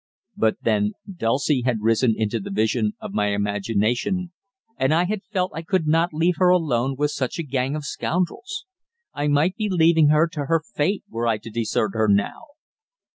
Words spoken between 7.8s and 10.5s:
scoundrels I might be leaving her to